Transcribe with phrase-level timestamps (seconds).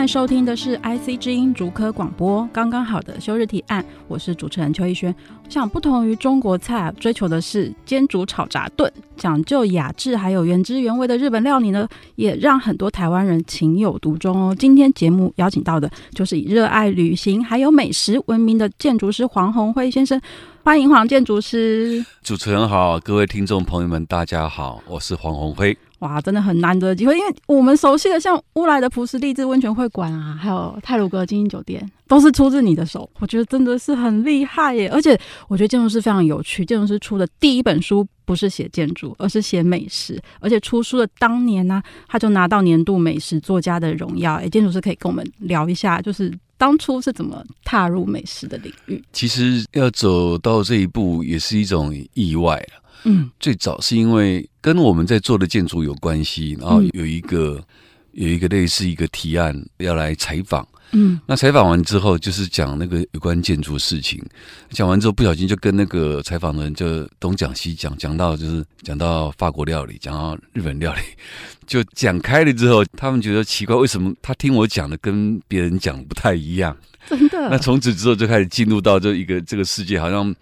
[0.00, 5.14] 在收听的是 IC 之音竹科广播，刚刚好的休日提案，我是主持人邱逸轩。
[5.44, 14.56] 我想不同于中国菜，追求的是煎煮炒炸炖，讲究雅致还有原汁原味的日本料理呢，也让很多台湾人情有独钟哦。
[14.58, 20.18] 今天节目邀请到的就是以热爱旅行还有美食闻名的建筑师黄宏辉先生，
[20.64, 22.02] 欢迎黄建筑师。
[22.22, 25.76] 主持人好，各位听众朋友们，大家好，我是黄宏辉。
[26.00, 34.88] 哇，真的很难得的机会，因为我们熟悉的像乌来的璞石丽致温泉会馆啊，还有泰鲁阁精英酒店，都是出自你的手，我觉得真的是很厉害耶！
[34.88, 44.36] 而且我觉得建筑师非常有趣，建筑师出的第一本书不是写建筑，而是写美食，而且出书的当年呢、他就拿到年度美食作家的荣耀。
[44.36, 49.02] 哎，建筑师可以跟我们聊一下，就是当初是怎么踏入美食的领域？
[49.12, 52.66] 其实要走到这一步，也是一种意外。
[53.04, 57.64] 嗯，最早是因为跟我们在做的建筑有关系，然后有一个、嗯、
[58.12, 64.22] 有一个类似一个提案要来采访，嗯，那采访完之后就是讲那个有关建筑事情，
[64.70, 71.00] 讲完之后不小心就跟那个采访的人就东讲西讲，讲到就是讲到法国料理，讲到日本料理，
[71.66, 76.76] 就讲开了之后，他们觉得奇怪，为什么他听我讲的跟别人讲的不太一样？
[77.08, 77.48] 真的？
[77.48, 80.34] 那从此之后就开始进入到这一个这个世界，好像。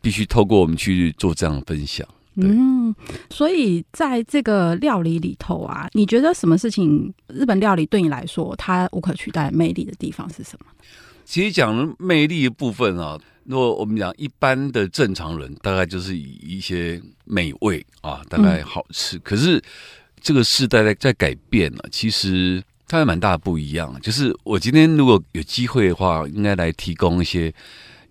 [0.00, 2.06] 必须透过我们去做这样的分享。
[2.36, 2.94] 嗯，
[3.28, 10.66] 所以在这个料理里头啊，你觉得什么事情日本料理对你来说它无可取代魅力的地方是什么？
[11.24, 19.16] 其实讲魅力的部分啊，如果我们讲一般的正常人，大概就是以一些美味啊，大概好吃。
[19.16, 19.60] 嗯、可是
[20.20, 24.00] 这个时代在在改变了，其实它还蛮大的不一样。
[24.00, 27.52] 就是我今天如果有机会的话，应该来提供一些。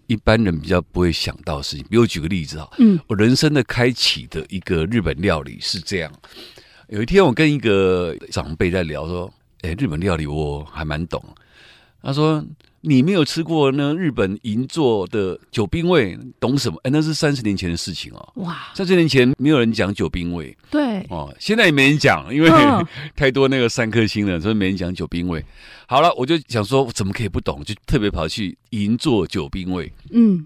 [0.09, 6.12] 一般人比较不会想到的事情，比如我举个例子啊，嗯，我人生的开启的一个日本料理是这样。
[6.88, 9.31] 有一天我跟一个长辈在聊，说
[9.62, 11.24] ：“哎，日本料理我还蛮懂。”
[12.02, 12.44] 他说。
[12.81, 16.79] 你没有吃过那日本银座的酒冰味，懂什么？
[16.84, 18.34] 哎，那是三十年前的事情哦。
[18.35, 20.56] 哇，三十年前没有人讲酒冰味。
[20.69, 21.06] 对。
[21.09, 25.44] 哦，现在也没人讲，因为、哦、 太多那个三颗星了，所以没人讲酒冰味。
[25.88, 27.63] 好了，我就想说，我怎么可以不懂？
[27.63, 29.91] 就特别跑去银座酒冰味。
[30.12, 30.45] 嗯。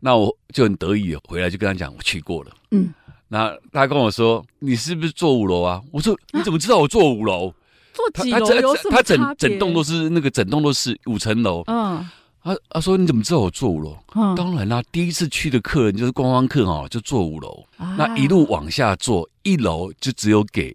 [0.00, 2.50] 那我就很得意，回来就跟他讲，我去过了。
[2.70, 2.92] 嗯。
[3.28, 7.52] 那他跟我说：“你是不是坐五楼啊？”我说：“你怎么知道我坐五楼？”
[8.06, 11.62] 啊他他整他整整栋都是那个整栋都是五层楼。
[11.66, 12.06] 嗯，
[12.42, 13.96] 他他说，你怎么知道我坐五楼？
[14.14, 17.64] 嗯，当然啦，第一次去的客人就是观光客哦，就坐五楼。
[17.76, 20.74] 啊，那一路往下坐，一楼就只有给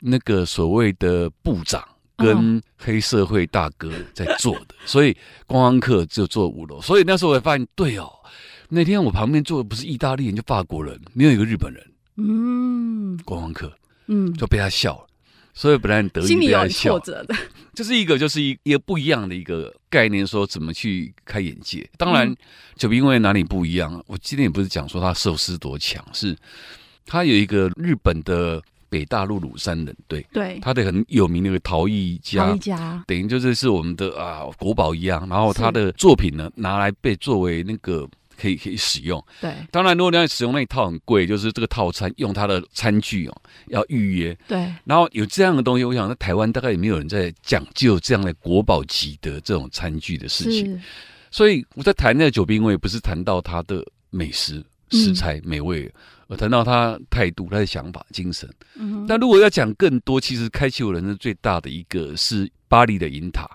[0.00, 1.82] 那个所谓的部长
[2.16, 5.12] 跟黑社会大哥在坐的，嗯，所以
[5.46, 6.80] 观光客就坐五楼。
[6.80, 8.10] 所以那时候我也发现，对哦，
[8.68, 11.82] 那天我旁边坐的不是意大利人，就法国人，没有一个日本人。
[12.16, 13.72] 嗯，观光客，
[14.06, 15.06] 嗯，就被他笑了。
[15.54, 17.34] 所以本来很得意，心里有挫折的，
[17.72, 21.88] 这是一个就是一一个不一样的一个概念，说怎么去开眼界。
[21.96, 22.34] 当然，
[22.76, 24.02] 就因为哪里不一样？
[24.08, 26.36] 我今天也不是讲说他寿司多强，是
[27.06, 35.24] 他有一个日本的北大陆鲁山人，对对，他的很有名的一个陶艺家，陶艺家等于就是是我们的啊国宝一样。
[35.28, 38.08] 然后他的作品呢，拿来被作为那个。
[38.44, 39.50] 可以可以使用，对。
[39.70, 44.36] 当然，如果你要使用那一套很贵，就是这个套餐用它的餐具哦，要预约。
[44.46, 44.70] 对。
[44.84, 50.78] 然后有这样的东西，我想在台湾大概也没有人在讲究这样的国宝级的这种餐具的事情。
[51.30, 55.90] 所以我在谈那个酒冰，我也，不是谈到他的美食食材美味，
[56.28, 58.46] 而谈到他态度、他的想法、精神。
[58.74, 59.06] 嗯。
[59.08, 63.48] 那如果要讲更多，其实开启我人生最大的一个是巴黎的银塔，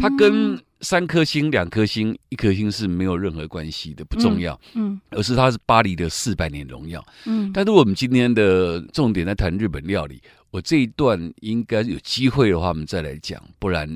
[0.00, 0.60] 它跟。
[0.82, 4.58] 三颗星、两颗星、一颗星是没有任何关系的，不重要。
[4.74, 7.02] 嗯，嗯，而是它是巴黎的四百年荣耀。
[7.24, 10.20] 嗯，但如果我们今天的重点在谈日本料理，
[10.50, 13.88] 我这一段应该有机会的话，我们再来讲，不然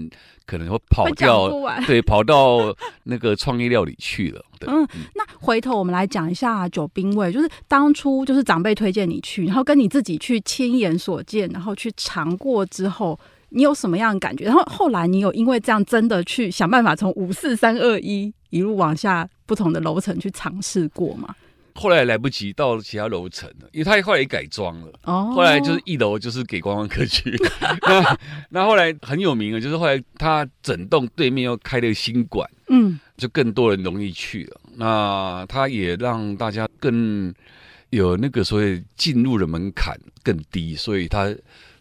[0.47, 1.50] 可能会跑掉。
[1.87, 4.44] 对，跑到那个创意料理去了。
[4.59, 13.19] 对，嗯，那回头我们来讲一下酒冰味，就是当初就是长辈推荐你去，然后跟你自己去亲眼所见，然后去尝过之后。
[13.51, 14.45] 你有什么样的感觉？
[14.45, 21.35] 然后后来你有因为这样真的去想办法从五四三二一一路往下不同的楼层去尝试过吗？
[21.79, 24.93] 后来来不及到其他楼层了，因为他后来也改装了。
[25.03, 27.37] 哦，后来就是一楼就是给观光客去。
[27.83, 34.61] 那 那后来很有名的，就是后来他整栋对面又开了新馆，嗯，就更多人容易去了。
[34.77, 37.33] 那他也让大家更
[37.91, 41.31] 有那个所谓进入的门槛更低，所以他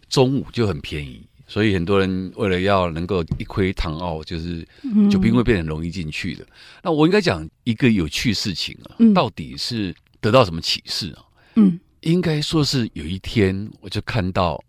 [0.09, 1.25] 中午就很便宜。
[1.47, 4.67] 所以很多人为了要能够一窥唐奥，就是
[5.11, 6.43] 酒槟会变得很容易进去的。
[6.43, 6.47] 嗯、
[6.83, 11.23] 那我应该讲一个有趣事情啊，嗯、到底是得到什么启示啊？
[11.55, 14.59] 嗯，应该说是有一天我就看到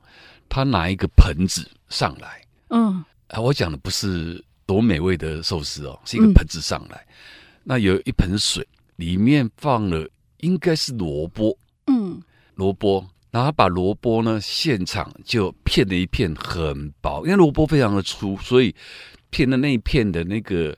[0.49, 7.15] 他拿一个盆子上来，嗯，啊，我讲的不是多美味的寿司哦，是一个盆子上来，嗯、
[7.65, 10.07] 那有一盆水，里面放了
[10.41, 12.21] 应该是萝卜，嗯，
[12.55, 13.07] 萝卜。
[13.37, 18.75] 然后他把萝卜呢，现场就片了一片很薄，因为萝卜非常的粗，所以
[19.29, 20.75] 片的那一片的那个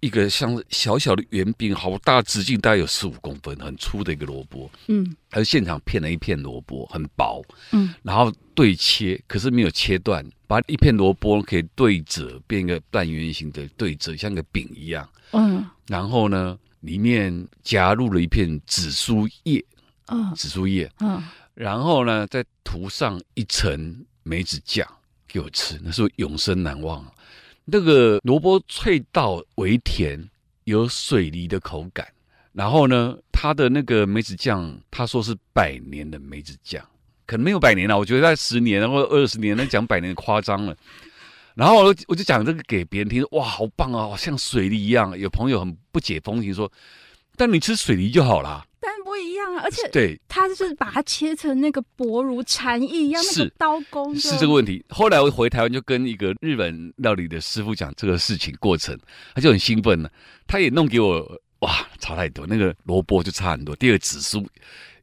[0.00, 4.70] 一个像小小的圆饼，好大，直径大概有十五公分，很粗的一个萝卜。
[4.88, 7.42] 嗯，他就现场片了一片萝卜，很薄。
[7.72, 15.08] 嗯，然后对切，可是没有切断，把一片萝卜可以对折，变一个半圆形的对折，像个饼一样。
[15.32, 19.64] 嗯，然后呢，里面加入了一片紫苏叶。
[20.08, 20.92] 嗯，紫苏叶。
[21.00, 21.22] 嗯。
[21.54, 24.86] 然后呢，再涂上一层梅子酱
[25.28, 27.04] 给我吃，那是永生难忘。
[27.64, 30.28] 那个萝卜脆到微甜，
[30.64, 32.06] 有水梨的口感。
[32.52, 36.84] 然后呢，它的那个梅子酱，他说是百年的梅子酱，
[37.26, 40.76] 可能没有百年了，我觉得在十年或二十年，那讲百年夸张了。
[41.54, 45.16] 然后我我就讲这个给别人听，哇，好棒啊，像水梨一样。
[45.18, 46.70] 有朋友很不解风情说，
[47.36, 48.42] 但你吃水梨就好
[48.88, 49.04] 了。
[49.04, 54.82] 不一样啊，而且对，他就是把它切成那个薄如蝉翼一样，那个刀工是这个问题。
[54.88, 58.98] 后来我回台湾就跟一个日本料理的师傅讲这个事情过程，
[59.34, 60.10] 他就很兴奋了，
[60.46, 63.76] 他也弄给我，哇，差太多，那个萝卜就差很多。
[63.76, 64.44] 第二个紫苏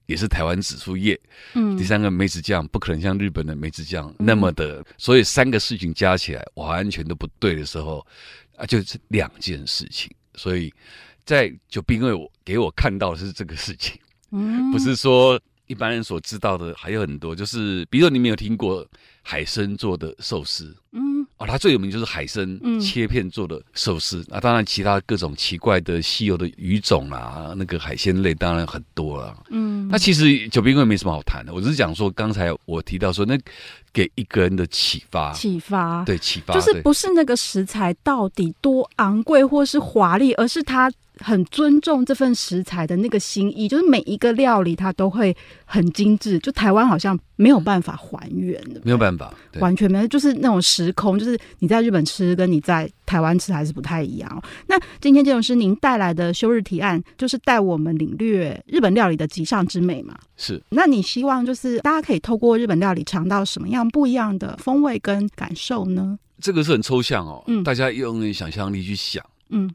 [0.08, 1.18] 也是台湾紫苏叶，
[1.54, 8.06] 嗯，第三个梅子酱不可能像日本的梅子酱那么的，嗯、所以三个事情加起来完全都不对的时候
[8.58, 10.74] 啊，就是两件事情，所以。
[11.26, 14.00] 在酒槟会，我给我看到的是这个事情，
[14.32, 18.86] 嗯，不是说一般人所知道的还有很多，就是比如说你没有听过
[19.22, 33.40] 海参做的寿司，嗯，哦，它最有名就是海参切片做的寿司，嗯、啊，当然其他各种奇怪的稀有的鱼种啊，那个海鲜类当然很多了，嗯，那其实酒槟会没什么好谈的，我只是讲说刚才我提到说那
[33.94, 40.92] 给一个人的启发，启发，对，启发，就是不是那个食材到底多昂贵或是华丽，而是它。
[41.22, 45.36] 很尊重这份食材的那个心意，就是每一个料理它都会
[45.66, 54.44] 很精致，就台湾好像没有办法还原的，没有办法，完全没有，就是那种时空，就是你在日本吃跟你在台湾吃还是不太一样。
[54.68, 60.18] 那今天这种是您带来的休日提案，就是带我们领略日本料理的极上之美嘛？
[60.38, 60.62] 是。
[60.70, 66.18] 那你希望就是大家可以透过日本料理尝到什么样不一样的风味跟感受呢？
[66.40, 69.70] 这个是很抽象哦，嗯，大家用想象力去想，嗯。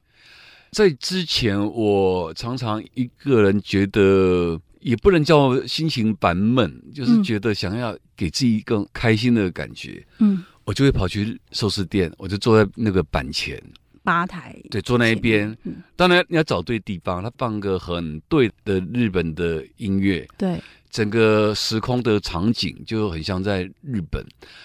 [0.72, 10.04] 在之前，我常常一个人觉得也不能叫心情烦闷，就是觉得想要给自己一个开心的感觉。
[10.18, 13.62] 嗯，我就会跑去寿司店，我就坐在那个板前
[14.06, 15.54] 吧台，对，坐那一边。
[15.64, 20.58] 嗯，当然你要找对地方，他放个很对的日本的音乐，对。
[20.88, 24.24] 整个时空的场景就很像在日本，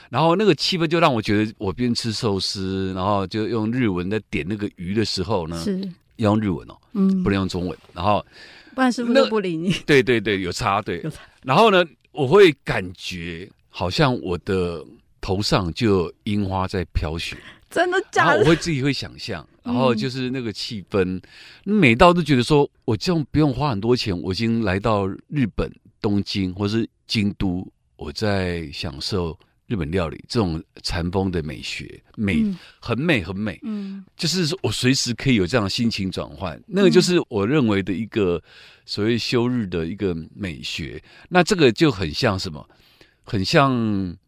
[0.09, 5.77] 然后那个气氛就让我觉得，我边吃寿司，然后就用日文在点那个鱼的时候呢，是
[6.15, 8.25] 要用日文哦，嗯，不能用中文，然后
[8.73, 9.73] 不然师傅都不理你。
[9.85, 11.19] 对对对，有差对，有差。
[11.43, 14.81] 然后呢，我会感觉好像我的
[15.19, 17.35] 头上就有樱花在飘雪，
[17.71, 18.41] 真的假的？
[18.41, 21.19] 我会自己会想象，然后就是那个气氛，
[21.63, 25.71] 每到都觉得说我这样不用花很多钱，我已经来到日本。
[26.03, 27.63] 东京或是京都，
[27.95, 29.37] 我在享受
[29.67, 38.41] 日本料理这种禅风的美学，美、嗯、很美很美，嗯，就是我随时可以有这样的心情转换，那个就是我认为的一个
[38.83, 40.99] 所谓休日的一个美学。
[41.29, 42.67] 那这个就很像什么？
[43.23, 43.71] 很像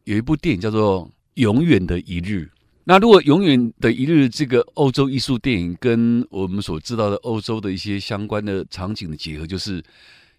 [0.04, 1.08] 有一部电影叫做
[1.42, 2.48] 《永远的一日》。
[2.86, 9.84] 那如果《永远的一日》这个欧洲艺术电影跟我们所知道的欧洲的一些相关的场景的结合，就是。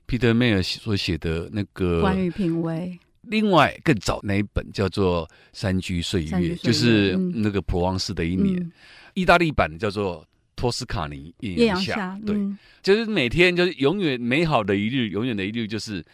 [0.06, 6.28] Peter Mayer 所写的那个关于品味，另外更早那一本叫做《山居岁月》，
[6.60, 8.70] 就是那个普旺斯的一年。
[9.14, 10.20] 意大利版叫做
[10.54, 12.36] 《托斯卡尼艳阳下》，对，
[12.82, 16.04] 就是每天就是永远美好的一日，永远的一日就是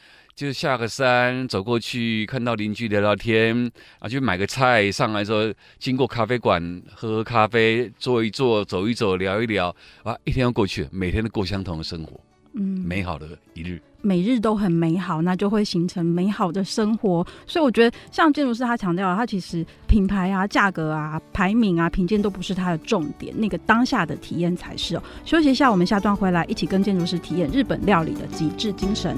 [0.40, 9.68] 就下个山走过去，看到邻居聊聊天啊，去买个菜上来之后，经过咖啡馆喝喝咖啡，坐一坐，走一走，聊一聊
[10.02, 12.18] 啊，一天要过去了，每天都过相同的生活。
[12.54, 13.82] 嗯，美好的一日。
[14.00, 17.23] 每日都很美好，那就会形成美好的生活。
[17.47, 25.02] 所以我觉得，像建筑师他强调，他其实品牌啊、价格啊、排名啊、评鉴都不是他的重点，那个当下的体验才是哦。
[25.23, 29.14] 休息一下，我们下段回来一起跟建筑师体验日本料理的极致精神。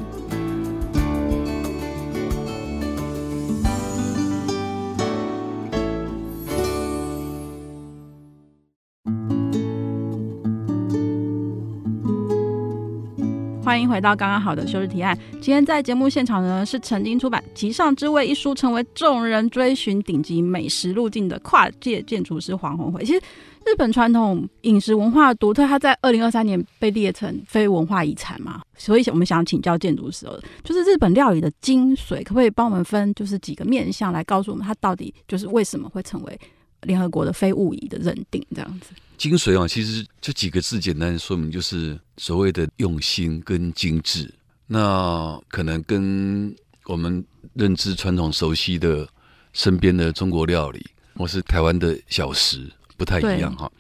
[13.73, 15.19] 欢迎回到刚刚好的休日提案。
[15.41, 23.02] 今天在节目现场呢，是曾经出版《极上之味》一书，成为众人追寻顶级美食路径的跨界建筑师黄宏辉。
[23.02, 23.19] 其实，
[23.64, 28.61] 日本传统饮食文化独特，它在二零二三年被列成非文化遗产嘛。
[28.76, 30.26] 所以，我们想请教建筑师，
[30.62, 36.41] 就是日本料理的精髓，可不可以帮我们分，就是几个面向来告诉我们，它到底就是为什么会成为
[36.83, 38.91] 联合国的非物遗的认定这样子？
[39.19, 44.33] 精髓啊，其实这几个字简单说明，就是所谓的用心跟精致。
[44.67, 46.55] 那可能跟
[46.87, 47.25] 我们
[47.55, 49.07] 认知传统熟悉的
[49.53, 50.85] 身边的中国料理，
[51.15, 53.71] 或是台湾的小食不太一样哈。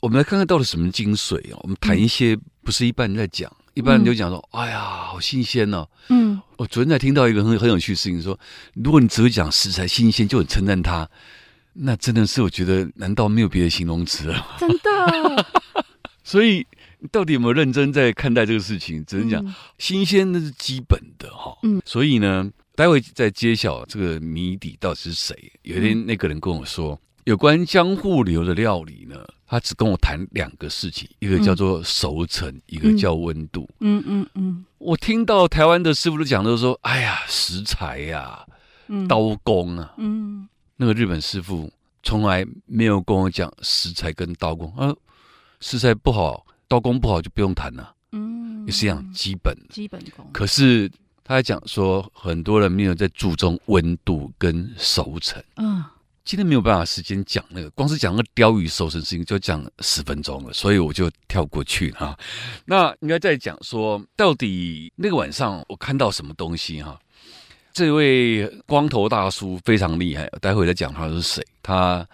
[0.00, 1.58] 我们来看看到底什么精髓啊？
[1.62, 8.38] 我们谈一些不是一般人在讲，一般人就讲说：“嗯、哎呀，好新鲜哦。”嗯，我昨天才听到一个很很有趣的事情，说
[8.74, 11.08] 如果你只会讲食材新鲜，就很称赞它。
[11.74, 14.46] 那真的是，我觉得，难道没有别的形容词了？
[14.58, 15.46] 真的。
[16.22, 16.66] 所以，
[17.10, 19.04] 到底有没有认真在看待这个事情？
[19.04, 21.56] 只能讲、嗯、新鲜，那是基本的哈。
[21.62, 21.80] 嗯。
[21.84, 25.34] 所以呢，待会再揭晓这个谜底到底是谁。
[25.62, 33.68] 有一天，那个人跟我说，嗯、有关江户流的料理呢，他只跟我谈两个事情，一个叫做熟成，嗯、一个叫温度。
[33.80, 34.64] 嗯嗯嗯。
[34.78, 38.46] 我听到台湾的师傅都讲，都说：“哎呀，食材呀、
[39.08, 40.48] 刀工啊。”嗯。
[40.76, 41.70] 那个日本师傅
[42.02, 44.94] 从来没有跟我讲食材跟刀工，啊，
[45.60, 50.28] 食材不好，刀工不好就不用谈了，嗯，也是一样基本基本功。
[50.32, 50.90] 可是
[51.22, 55.84] 他还讲说，很多人没有在注重温度跟熟成，嗯，
[56.24, 62.18] 今天没有办法时间讲那个，光是讲那个鲷鱼熟成事情就讲十分钟了，所以我就跳过去哈。
[62.64, 66.98] 那应该再讲说，到底那个晚上我看到什么东西哈？
[67.72, 71.44] 这位光头大叔非常厉害，待会再讲他是谁。
[71.62, 72.06] 他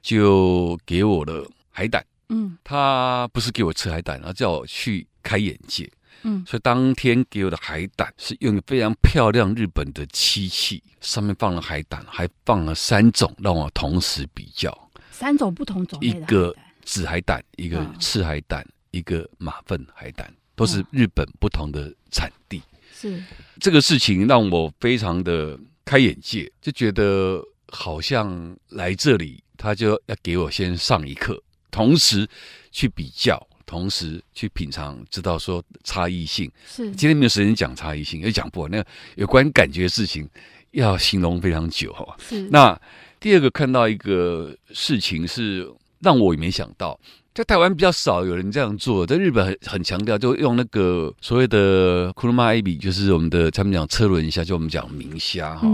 [0.00, 5.90] 就给我的海胆，嗯，他不是给我吃海胆，他叫我去开眼界，
[6.22, 14.76] 嗯，所以当天给我的海胆是用非常漂亮日本的漆器，上面放了海胆，还放了三种，让我同时比较。
[15.10, 16.54] 三种不同种类的，一个
[16.84, 22.60] 紫海胆，一个赤海胆，一个马粪海胆，都是日本不同的产地。
[23.02, 23.22] 是
[23.58, 32.28] 这个事情让我非常的开眼界，就觉得好像来这里，他就要给我先上一课，同时
[32.70, 36.50] 去比较，同时去品尝，知道说差异性。
[36.66, 38.70] 是今天没有时间讲差异性，也讲不完。
[38.70, 40.28] 那个有关感觉的事情
[40.70, 42.16] 要形容非常久哈。
[42.20, 42.80] 是那
[43.18, 45.68] 第二个看到一个事情是
[45.98, 46.98] 让我也没想到。
[47.34, 55.66] 在台湾比较少有人这样做，在日本很很强调，就用那个所谓的库鲁马艾比，就是我们的他们讲车轮虾，就我们讲明虾哈。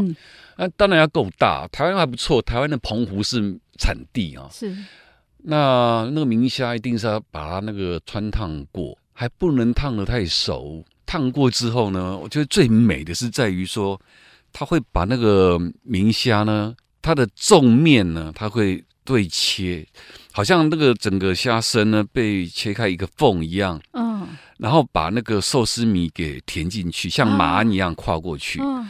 [0.57, 4.49] 那、嗯、当然要够大，台湾还不错，台湾的澎湖是产地啊。
[4.53, 4.73] 是。
[5.39, 10.85] 那那个明虾一定是要把它那个穿烫过，还不能烫的太熟。
[11.07, 13.99] 烫过之后呢，我觉得最美的是在于说，
[14.53, 19.87] 它会把那个明虾呢，它的纵面呢，它会对切。
[20.33, 28.87] 好像那个整个虾身呢被切开一个缝一样，嗯，然后把那个寿司米给填进去，像马鞍一样跨过去，嗯，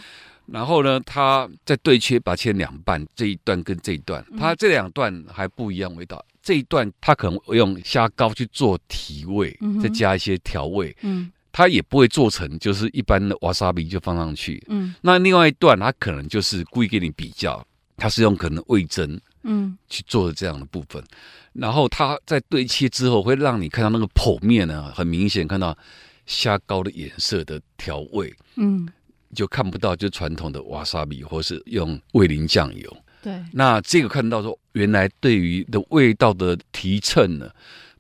[0.46, 17.64] 然后呢，它再对切，把它切两半，这一段跟这一段，它这两段还不一样味道，这一段它可能用虾膏去做提味，再加一些调味，嗯，它也不会做成就是一般的瓦萨比就放上去，嗯，那另外一段它可能就是故意给你比较，
[17.96, 19.18] 它是用可能味噌。
[19.42, 21.02] 嗯，去做的这样的部分，
[21.52, 25.76] 然后它在对切之后，会让你看到那个剖面呢，很明显看到
[26.26, 28.88] 虾膏的颜色的调味，嗯，
[29.34, 32.96] 就看不到就传统的瓦萨比或是用味淋酱油。
[33.22, 37.50] 对，那这个看到说，原来对于的味道的提称呢，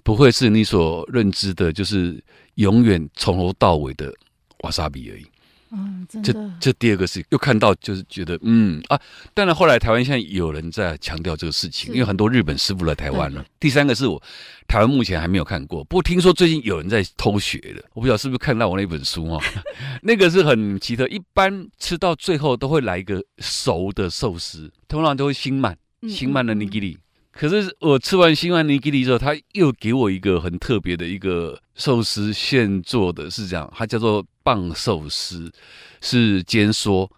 [0.02, 2.22] 不会是你所认知的，就是
[2.54, 4.12] 永远从头到尾的
[4.60, 5.26] 瓦萨比而已。
[5.70, 6.32] 嗯，真的。
[6.32, 9.00] 这这第二个是又看到，就是觉得嗯啊，
[9.34, 13.44] 当然后来台湾现在有人在强调这个事情，因为很多日本师傅来台湾了。
[13.60, 14.22] 第三个是我
[14.66, 19.42] 台湾目前还没有看过，不过听说最近有人在偷学的，我不知道是不是看到我那本书哦。
[20.02, 25.76] 那个是很奇特，一般吃到最后都会来一个熟的寿司，通常都会新满
[26.08, 26.98] 新满的尼基里。
[27.30, 35.52] 可是我吃完新万尼基利之后，他又给我一个很特别的一个寿司现做的，是这样，它叫做棒寿司，
[36.00, 37.10] 是煎缩。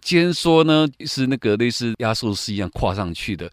[0.00, 3.50] 煎缩呢是那个类似压寿司一样跨上去的。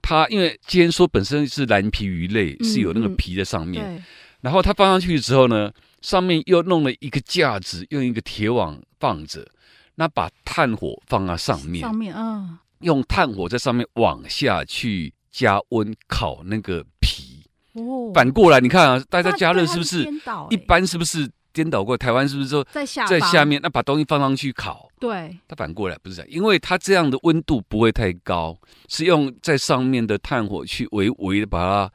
[0.00, 3.84] 它因为煎缩本身是蓝皮鱼类，嗯、是有那个皮在上面。
[3.84, 4.04] 嗯、
[4.40, 5.70] 然后它放上去之后呢，
[6.00, 9.46] 上面又弄了一个架子，用一个铁网放着。
[9.94, 17.44] 那把炭火放在上面，上面啊，用炭火在上面往下去加温烤那个皮。
[17.74, 20.04] 哦，反过来你看啊，大家加热是不是？
[20.50, 21.96] 一般是不是颠倒过？
[21.96, 23.60] 台湾是不是说在下在下面？
[23.62, 24.88] 那把东西放上去烤。
[24.98, 31.92] 对，它反过来不是这样，因为它这样的温度不会太高，是用在上面的炭火去微微的把它。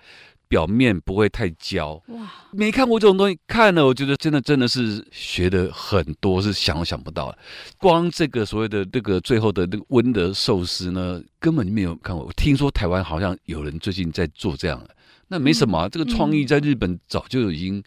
[0.50, 2.32] 表面不会太焦哇！
[2.54, 7.38] 没看过这种东西，看了我觉得真的真的是学的很多，是想都想不到。
[7.78, 12.26] 光这个所谓的这个最后的那个温的寿司呢，根本就没有看过。
[12.26, 14.96] 我听说台湾好像有人最近在做这样的，
[15.28, 17.80] 那没什么、啊，嗯、这个创意在日本早就已经。
[17.80, 17.84] 嗯、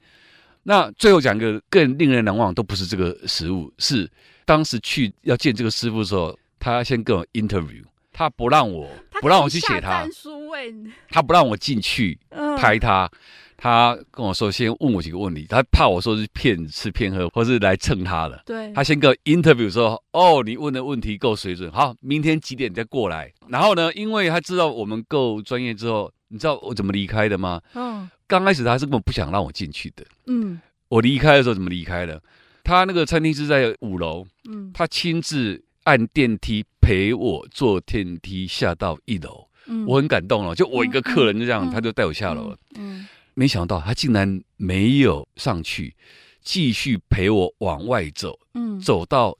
[0.62, 4.10] 那最后讲一个更令人难忘，都不是这个食物，是
[4.44, 7.82] 当时去要见这个师傅的时候，他先跟我 interview。
[8.12, 8.86] 他不让我，
[9.22, 10.06] 不让我去写他，
[11.08, 12.18] 他不让我进去
[12.58, 13.18] 拍他，嗯、
[13.56, 18.42] 他跟我说先问我几个问题，他怕我说是骗吃骗喝，或是来蹭他的。
[18.44, 23.32] 对，他先跟我 interview 说，哦，你问的问题够水准，好，明天几点再过来。
[23.48, 27.58] 然后呢，因为他知道我们够专业之后，你知道我怎么离开的吗？
[27.74, 30.04] 嗯，刚开始他是根本不想让我进去的。
[30.26, 32.22] 嗯，我离开的时候怎么离开的？
[32.64, 35.62] 他那个餐厅是在五楼，嗯，他亲自。
[35.84, 40.54] 按电梯陪我坐电梯下到一楼，嗯、我很感动了。
[40.54, 42.56] 就我一个客人就这样，嗯、他就带我下楼了。
[42.76, 45.96] 嗯，嗯没想到他竟然没有上去，
[46.42, 48.38] 继续陪我往外走。
[48.52, 49.36] 嗯，走到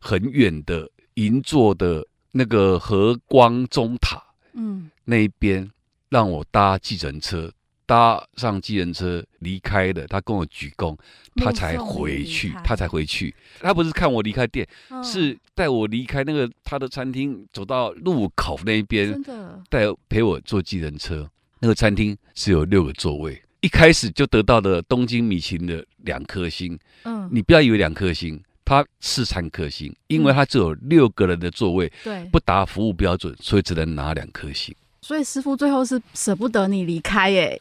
[0.00, 4.20] 很远的银座的那个和光中塔，
[4.54, 5.70] 嗯，那一边
[6.08, 7.50] 让我搭计程车。
[7.86, 10.96] 搭上计程车离开的，他跟我鞠躬，
[11.36, 13.34] 他才回去，他才回去。
[13.60, 21.30] 他不是看我离开店，嗯、是带我离开那个他的餐厅，走到路口那边，的带陪我坐计人车。
[21.60, 26.78] 那个餐厅是有六个座位，一开始就得到了东京米其林的两颗星。
[27.04, 34.74] 嗯，你不要以为两颗星，它是三颗星，因为它只有六个人的座位，对、嗯，不达服务标准，所以只能拿两颗星。
[35.00, 37.58] 所以师傅最后是舍不得你离开耶。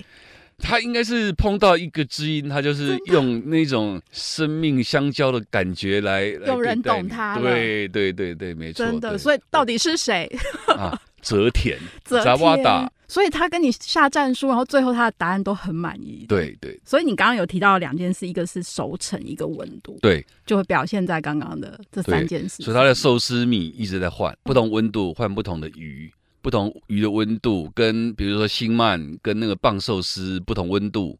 [0.58, 7.38] 他应该是碰到一个知音，他就是用那种生命相交的感觉来，有人懂他。
[7.39, 8.86] 对对对对，没错。
[8.86, 10.30] 真的，所以到底是谁？
[10.68, 12.91] 啊，泽田， 泽瓦达。
[13.08, 16.26] 所以他跟你下战书，然后最后他的答案都很满意。
[16.28, 16.80] 对对。
[16.84, 19.96] 所以你刚刚有提到两件事，一个是熟成，一个温度。
[20.02, 22.63] 对，就会表现在刚刚的这三件事。
[22.63, 26.12] 所以他的寿司米一直在换，不同温度换不同的鱼。
[26.45, 31.17] 不同鱼的温度，跟比如说新鳗跟那个棒寿司不同温度，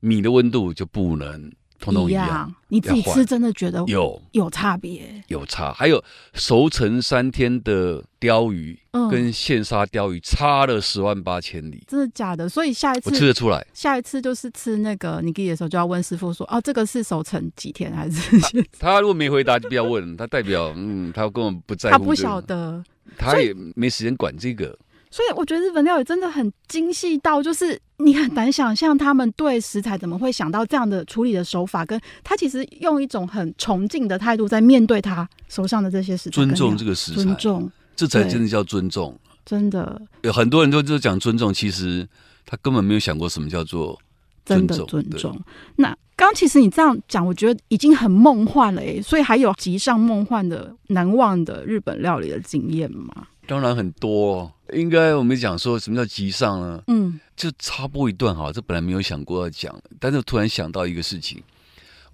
[0.00, 2.54] 米的温度就不能通通一样。
[2.68, 5.24] 你自己吃真的觉得有有差别？
[5.28, 5.72] 有差。
[5.72, 8.78] 还有熟成三天的鲷鱼，
[9.10, 11.82] 跟现杀鲷鱼差了十万八千里。
[11.88, 12.46] 真的假的？
[12.46, 13.66] 所以下一次我吃得出来。
[13.72, 18.38] 下一次就是吃那个尼基利的时候，就要问师傅说：“哦，这个是熟成几天还是？”
[18.78, 20.14] 他，他如果没回答，就不要问。
[20.18, 21.96] 他代表嗯，他根本不在乎。
[21.96, 22.84] 他不晓得。
[23.16, 24.78] 他也没时间管这个，
[25.10, 39.18] 所以我觉得日本料理真的很精细到，就是你很难想象他们对食材怎么会想到这样的处理的手法，跟他其实用一种很崇敬的态度在面对他手上的这些食材，尊重这个食材，尊重，这才真的叫尊重。
[39.44, 42.06] 真的有很多人都就讲尊重，其实
[42.44, 43.96] 他根本没有想过什么叫做
[44.44, 44.76] 尊重。
[44.76, 45.40] 真的尊重。
[45.76, 53.26] 那刚其实你这样讲，我觉得已经很梦幻了诶，所以还有极上梦幻的、难忘的日本料理的经验吗？
[53.46, 56.82] 当然很多，应该我们讲说什么叫极上呢？
[56.86, 61.40] 嗯，就插播一段哈，这本来没有想过要讲，但是突然想到一个事情，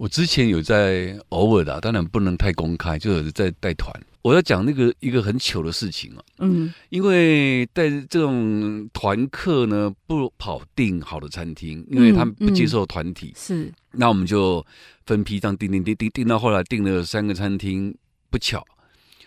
[0.02, 3.88] 我之前有在偶尔的，当然不能太公开，就是在带团，
[4.20, 14.66] 我要讲那个一个很糗的事情啊，嗯，因为带这种团客呢，不跑订好的餐厅，因为他们不接受团体，是、嗯，那我们就
[15.06, 17.96] 分批这样订订订订订到后来订了三个餐厅，
[18.28, 18.66] 不巧，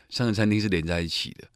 [0.10, 1.48] 三个餐厅是连在一起的。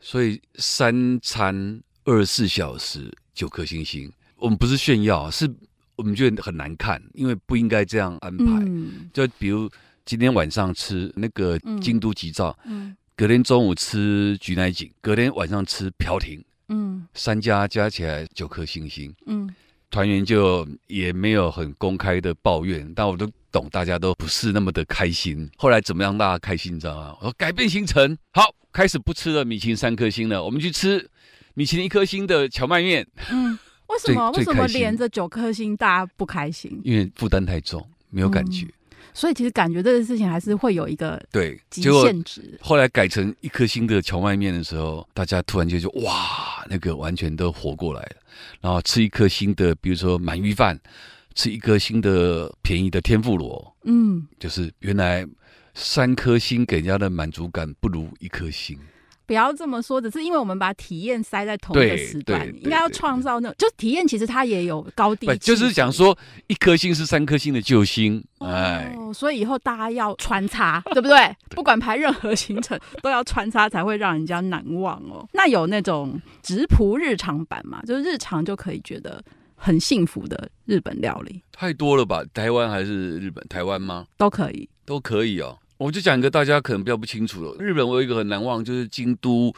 [0.00, 5.54] 所以三餐二十四小时九颗星星，我们不是炫耀，是
[5.96, 8.44] 我们觉得很难看，因为不应该这样安排。
[8.44, 9.70] 嗯、就比如
[10.04, 19.14] 今天晚上吃那个京都吉兆，嗯嗯、隔天中午吃菊乃井，隔天晚上吃飘亭，嗯，三家加起来九颗星星。
[19.26, 19.54] 嗯，
[19.90, 25.48] 团员就也没有很公开的抱怨，但我都懂，大家都不是那么的开心。
[25.56, 27.16] 后来怎么样大家开心，你知道吗？
[27.20, 28.54] 我说改变行程，好。
[28.74, 31.08] 开始不吃了米其林三颗星了，我们去吃
[31.54, 33.06] 米其林一颗星的荞麦面。
[33.30, 33.56] 嗯，
[33.88, 36.80] 为什么为什么连着九颗星大家不开心？
[36.84, 38.64] 因为负担太重，没有感觉。
[38.66, 38.72] 嗯
[39.16, 42.58] 所以其实感觉这个事情还是会有一个对极限值。
[42.60, 48.16] 后来改成一颗星的荞麦面的时候，大家突然间就哇，那个完全都活过来了。
[48.60, 50.76] 然后吃一颗星的，比如说鳗鱼饭，
[51.36, 55.24] 吃一颗星的便宜的天妇罗，嗯，就是原来
[55.74, 58.76] 三颗星给人家的满足感不如一颗星。
[59.26, 65.26] 不要这么说，只是因为我们把体验塞在同一个时段，应该要创造那种，就体验其实它也有高低。
[65.38, 71.34] 就是讲说一颗星是三颗星的救星，哎，哦，所以以后大家要穿插，对不 对？
[71.50, 75.26] 不管排任何行程，都要穿插才会让人家难忘哦。
[75.32, 77.80] 那有那种直朴日常版嘛？
[77.86, 79.22] 就是日常就可以觉得
[79.56, 82.22] 很幸福的日本料理，太多了吧？
[82.34, 83.44] 台湾还是日本？
[83.48, 84.06] 台湾吗？
[84.18, 85.56] 都可以，都可以哦。
[85.76, 89.52] 我就讲一个大家可能比较不清楚的，日本我有一个很难忘，就是京都，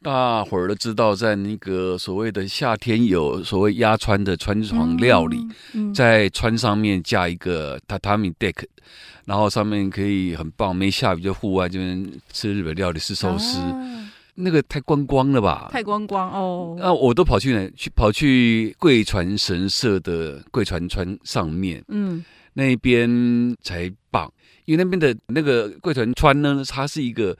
[0.00, 5.38] 大伙儿都知道，在那个所谓的夏天有所谓压川的川床料理，
[5.74, 8.54] 嗯嗯、在川上面架一个榻榻米 deck，
[9.24, 15.68] 然后上面可以很棒，没下雨就户外这边吃日本料理吃寿司，啊、那个太观光了吧？
[15.72, 16.76] 太观光哦。
[16.78, 17.68] 那我都跑去哪？
[17.76, 24.32] 去跑去贵船神社的贵船川上面，嗯，那边才棒。
[24.66, 27.36] 因为那边的那个贵船川呢，它是一个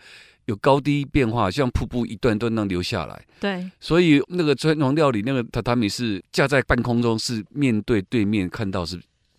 [0.47, 3.23] 有高低变化，像瀑布一段段那流下来。
[3.39, 8.99] 对，所以那个川床料理那个榻榻米是架在半空中，是面对对面看到是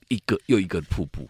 [0.10, 1.28] 一个又一个瀑布。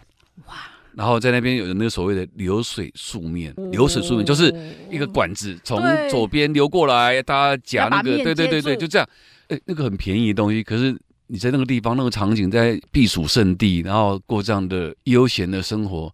[0.48, 0.56] 哇！
[0.96, 4.52] 然后在那边有那个所谓的流水素面，哦、流水素面就是
[4.90, 9.08] 一个管子从左边流过来，对大家夹那个，对对对对，就这样。
[9.50, 16.12] 哎，那个很便宜的东西，可是你在那个地方那个场景，在避暑胜地，然后过这样的悠闲的生活。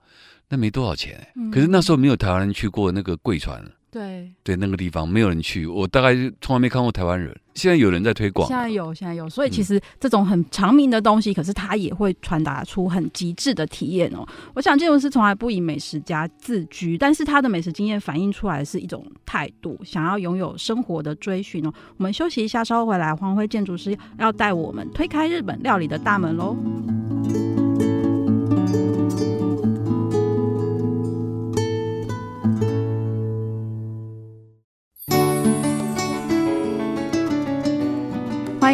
[0.50, 7.36] 那没多少钱，欸，嗯、可是那时候没有台湾人去过那个贵船，对对，那个地方没有人去，我大概从来没看过台湾人。
[7.56, 14.28] 现在有人在推广，现在有，现在有，所以其实这种很长明的东西，嗯、可是它也会传达出很极致的体验哦。
[14.56, 21.72] 我想建筑师从来不以美食家自居，但是他的美食经验反映出来的是一种态度，想要拥有生活的追寻哦。
[21.98, 26.58] 我们休息一下，稍后回来，黄辉建筑师要带我们推开日本料理的大门喽。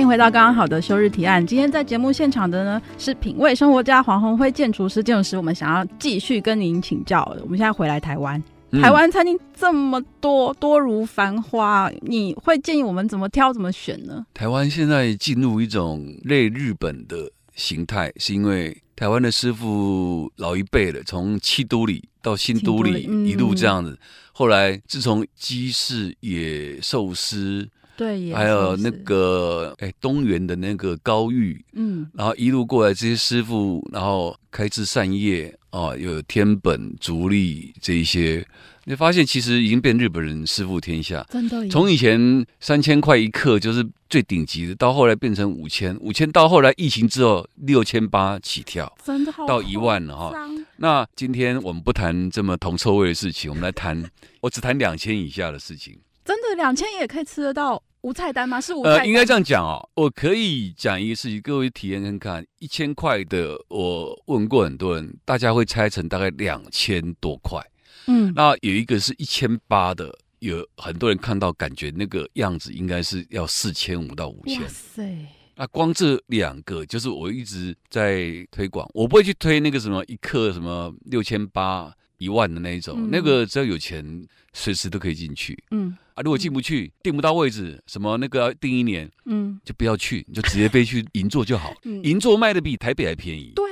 [0.09, 1.45] 回到刚刚好的休日提案。
[1.45, 5.03] 今天在节目现场的呢是品味生活家黄鸿辉建筑师。
[5.03, 7.23] 建筑师，我们想要继续跟您请教。
[7.43, 8.41] 我们现在回来台湾，
[8.81, 14.25] 台湾餐厅这么多，多如繁花，你会建议我们怎么挑、怎么选呢？
[14.33, 23.91] 台湾现在进入一种类日本的形态，是因为台湾的师傅老一辈的，从七都里到新都里一路这样子。
[23.91, 23.97] 嗯、
[24.31, 27.69] 后来自从鸡市野寿司。
[27.99, 38.47] 对，还有那个哎，东园的那个高玉，嗯，然后一路过来这些师傅，然后开枝散叶啊，有天本、足利这一些，
[38.85, 41.67] 你发现其实已经变日本人师傅天下，真的。
[41.67, 50.33] 从以前三千块一克就是最顶级的，到后来变成五千，五千到后来疫情之后六千八起跳，真的好到一万了哈。
[50.77, 54.09] 那今天我们不谈这么铜臭味的事情，我们来谈，
[54.39, 55.99] 我只谈两千以下的事情。
[56.23, 57.81] 真的两千也可以吃得到。
[58.01, 58.61] 无菜单吗？
[58.61, 58.99] 是无菜单。
[58.99, 59.89] 呃，应该这样讲哦。
[59.95, 62.45] 我可以讲一个事情，各位体验看看。
[62.59, 67.61] 一千块的，我问过很多人，大家会拆成大概两千多块。
[68.07, 74.61] 嗯，那有一个是一千八的，有很多人看到感觉那个样子应该是要四千五到五千。
[74.61, 75.27] 哇塞！
[75.55, 78.89] 那光这两个，就是我一直在推广。
[78.93, 85.57] 我不会去推那个什么一克什么六千八一万的那一种，嗯、那个只要有钱，随时都可以进去。
[85.71, 86.21] 嗯啊。
[86.21, 91.73] 如果进不去，订不到位置，什么那个要订一年，嗯，就不要去，你就直接飞去银座就好。
[92.03, 93.53] 银座卖的比台北还便宜。
[93.55, 93.65] 对，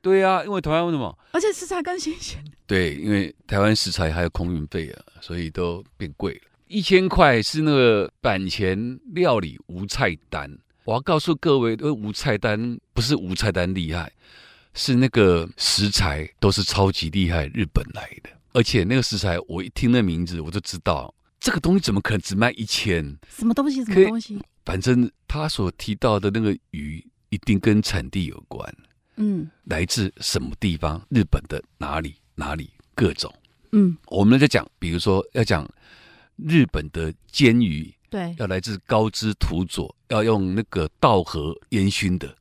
[0.00, 1.16] 对啊，因为台湾为什么？
[1.32, 2.42] 而且食材更新鲜。
[2.66, 6.40] 对，因为台湾食材还有空运费啊，所以都变贵了。
[6.68, 10.50] 一千块是那个板前料理无菜单。
[10.84, 14.10] 我要告诉各位，无菜单不是无菜单厉害，
[14.74, 18.30] 是那个食材都是超级厉害，日本来的。
[18.52, 21.14] 而且那个食材，我一听那名字，我就知道。
[21.40, 23.04] 这个东西怎么可能只卖一千？
[23.28, 23.84] 什么东西？
[23.84, 24.40] 什么东西？
[24.64, 28.72] 反正他所提到的那个鱼一定跟产地有关。
[29.16, 31.04] 嗯，来自什么地方？
[31.08, 32.14] 日本的哪里？
[32.34, 32.70] 哪里？
[32.94, 33.32] 各种。
[33.72, 35.68] 嗯，我们在讲，比如说要讲
[36.36, 42.36] 日本的煎鱼，对，要来自高知土佐，要用那个稻荷烟熏的，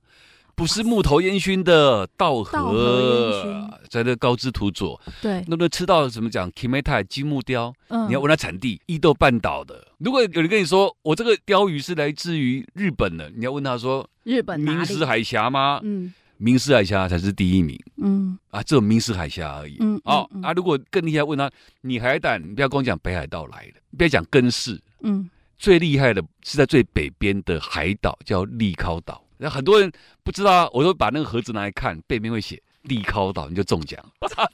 [0.62, 5.02] 不是木头烟熏的稻稻荷，在那高知土佐。
[5.19, 9.88] 对，那么吃到怎么讲？Kimetai 金木雕，嗯，你要问他产地，伊豆半岛的。
[9.97, 15.80] 如果有人跟你说我这个鲷鱼是来自于日本的，你要问他说日本明石海峡吗？
[15.82, 16.13] 嗯。
[16.38, 21.50] 明石海峡才是第一名，嗯啊，只有明石海峡而已，嗯，哦，啊，如果更厉害，问他，
[21.82, 29.91] 你海胆，你不要跟我讲北海道来的，你不要讲根室，嗯，最厉害的是在最北边的海岛叫利尻岛，那很多人
[30.23, 33.99] 不知道啊，我都把那个盒子拿来看，背面会写利考岛，你就中奖，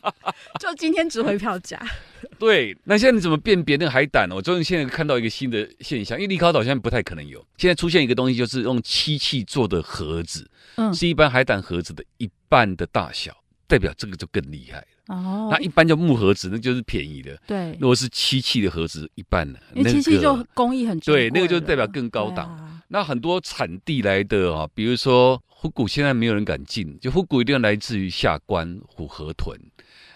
[0.60, 1.78] 就今天值回票价。
[2.40, 4.36] 对，那现在你怎么辨别那个海胆呢？
[4.36, 10.50] 我终于现在看到一个新的现象，因为利考岛现在不太可能有，现在出现一个东西，就是用漆器做的盒子。
[10.76, 13.36] 嗯，是一般海胆盒子的一半的大小，
[13.68, 14.86] 代表这个就更厉害了。
[15.08, 17.38] 哦，那一般叫木盒子，那就是便宜的。
[17.48, 22.77] 对，如果是漆器的盒子，一半呢，因为漆器就工艺很对，那个就代表更高档。
[22.88, 29.58] 啊、那很多产地来的啊，比如说虎骨，现在没有人敢进，就虎骨一定要来自于下关、虎河豚，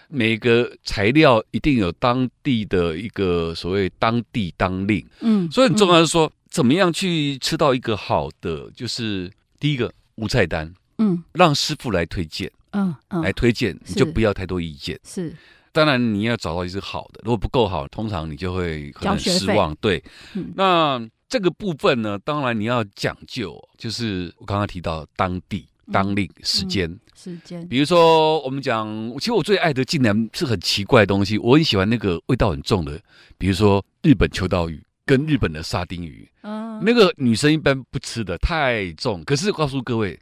[0.08, 5.06] 每个材料一定有当地的一个所谓当地当令。
[5.20, 9.30] 嗯，所以很重要是说，嗯、怎么样去吃到一个好的，就是
[9.60, 9.92] 第一个。
[10.16, 15.00] 无菜单，嗯，让师傅来推荐，嗯，嗯，来推荐，你就不要太多意见。
[15.02, 15.34] 是，
[15.72, 19.74] 当然你要找到一只好的，如果不够好，通常你就会很失望。
[19.76, 20.04] 对，
[20.34, 21.00] 嗯、那
[21.32, 27.66] 这个部分呢，当然你要讲究，就是我刚刚提到当地当令时间、嗯嗯、时间。
[27.68, 28.86] 比如说我们讲，
[29.18, 33.00] 其实我最爱的竟然是很奇怪的东西，我很喜欢那个味道很重的，
[33.38, 34.78] 比如说日本秋刀鱼。
[35.04, 39.22] 跟日本的沙丁鱼，嗯，那个女生一般不吃的太重。
[39.24, 40.16] 可是告诉各位，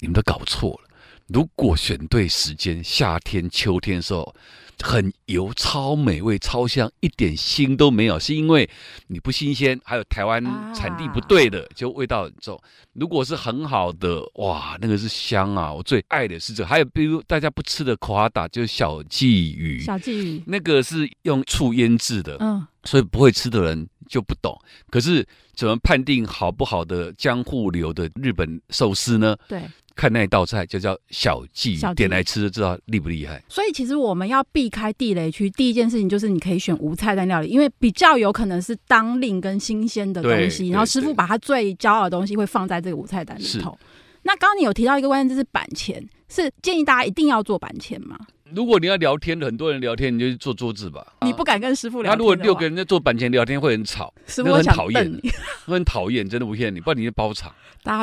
[0.00, 0.88] 你们都搞错了。
[1.28, 4.34] 如果选对时间，夏天、秋天的时候，
[4.82, 8.68] 很油、超美味、超香，一点腥都没有，是因为
[9.06, 10.42] 你不新鲜，还有台湾
[10.74, 12.60] 产地不对的，就味道很重。
[12.92, 15.72] 如果是很好的，哇，那个是香啊！
[15.72, 16.68] 我最爱的是这个。
[16.68, 23.88] 还有比如大家不吃的口哈达，就是小鲫鱼，小鲫鱼那个是用醋腌制的，嗯，所以不会吃的人。
[24.08, 24.54] 就不懂，
[24.90, 29.34] 可是怎么判定好不好的江户流的日本寿司呢？
[29.48, 29.62] 对，
[29.94, 33.42] 看那道菜就叫小鲫，小鲫点来吃就知道厉不厉害。
[33.48, 43.78] 所以其实我们要避开地雷区，第一件事情就是你可以选无菜单料理，因为比较有可能是当令跟新鲜的东西，然后师傅把他最骄傲的东西会放在这个无菜单里头。
[44.22, 48.18] 那刚刚你有提到一个关键，就是板前，是建议大家一定要做板前吗？
[48.54, 51.14] 如果你要聊天，很多人聊天，你就去坐桌子吧。
[51.22, 52.12] 你不敢跟师傅聊天。
[52.12, 55.20] 他如果六个人在坐板前聊天，会很吵，师傅很讨厌，
[55.66, 56.80] 会很讨厌，真的不骗你。
[56.80, 57.54] 不然你就包场，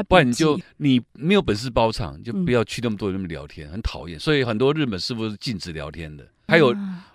[0.08, 4.20] 不然你就你没有本事包场，就不要去那么多人那么聊天，很讨厌。
[4.20, 6.26] 所以很多日本师傅是禁止聊天的。
[6.50, 6.68] 还有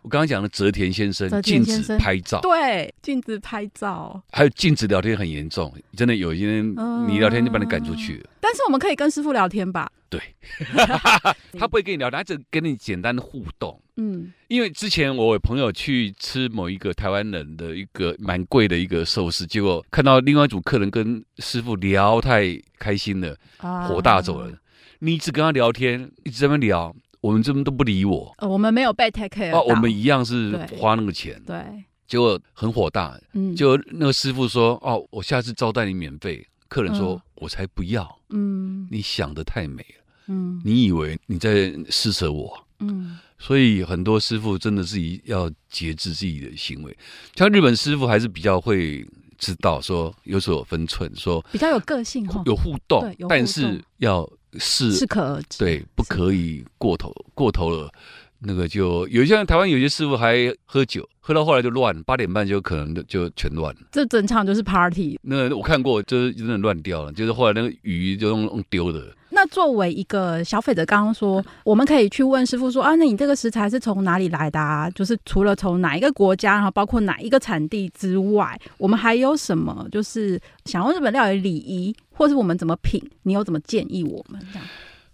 [0.03, 6.70] 我刚刚讲的泽田先生，禁止拍照，对，禁止拍照，还有禁止聊天，很严重，真的有一天
[7.09, 8.31] 你聊天就把你赶出去了。
[8.38, 9.90] 但是我们可以跟师傅聊天吧？
[10.11, 10.20] 对，
[11.59, 13.81] 他不会跟你聊，他只跟你简单的互动。
[13.97, 23.35] 嗯，因为之前我有朋友去吃某一个台湾人的一个蛮贵的一个寿司，结果看到另外一组客人跟师傅聊太开心了，
[23.88, 24.53] 火大走了。
[24.99, 26.94] 你一直跟他聊天，一直在那边聊。
[27.24, 29.50] 我们这边都不理我，呃、我们没有被 take care。
[29.50, 31.56] 哦，我们一样是花那个钱，对，
[32.06, 33.18] 结果很火大。
[33.32, 40.04] 嗯，就那个师傅说：“哦，我下次招待你免费。”客人说：“嗯、我才不要。”嗯，你想的太美了。
[40.26, 42.52] 嗯，你以为你在施舍我？
[42.80, 46.94] 嗯，所以很多师傅真的是要节制自己的行为。
[47.37, 49.02] 像日本师傅还是比较会
[49.38, 54.30] 知道说有所分寸，说比较有个性，有互动，对，有互动，但是要。
[54.59, 57.90] 是适可而止，对，不可以过头，过头了，
[58.40, 63.81] 那个就有些台湾有些师傅还喝酒，喝到后来就乱，八点半就可能就全乱了。
[63.93, 65.19] 这整场就是 party。
[65.23, 69.14] 那我看过，就是真的乱掉了，就是后来那个鱼就用用丢的。
[69.37, 74.88] 那作为一个消费者，刚刚说我们可以去问师傅说啊，那你这个食材是从哪里来的啊？
[74.90, 79.88] 就是除了从哪一个国家，然后包括哪一个产地之外，我们还有什么？
[79.90, 83.03] 就是想问日本料理礼仪，或是我们怎么品？
[83.24, 84.66] 你有怎么建议我们这样？